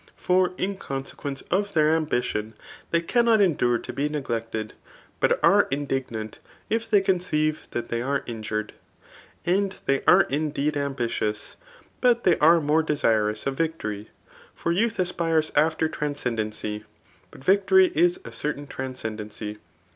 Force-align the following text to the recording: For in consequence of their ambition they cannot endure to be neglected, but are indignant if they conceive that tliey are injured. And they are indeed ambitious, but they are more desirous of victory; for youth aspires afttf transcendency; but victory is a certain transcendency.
For 0.17 0.53
in 0.57 0.77
consequence 0.77 1.41
of 1.51 1.73
their 1.73 1.91
ambition 1.91 2.55
they 2.89 3.01
cannot 3.03 3.39
endure 3.39 3.77
to 3.77 3.93
be 3.93 4.09
neglected, 4.09 4.73
but 5.19 5.39
are 5.43 5.67
indignant 5.69 6.39
if 6.71 6.89
they 6.89 7.01
conceive 7.01 7.67
that 7.69 7.89
tliey 7.89 8.03
are 8.03 8.23
injured. 8.25 8.73
And 9.45 9.75
they 9.85 10.01
are 10.07 10.21
indeed 10.23 10.75
ambitious, 10.75 11.55
but 12.01 12.23
they 12.23 12.39
are 12.39 12.59
more 12.59 12.81
desirous 12.81 13.45
of 13.45 13.53
victory; 13.55 14.09
for 14.55 14.71
youth 14.71 14.97
aspires 14.97 15.51
afttf 15.51 15.91
transcendency; 15.91 16.83
but 17.29 17.43
victory 17.43 17.91
is 17.93 18.19
a 18.25 18.31
certain 18.31 18.65
transcendency. 18.65 19.59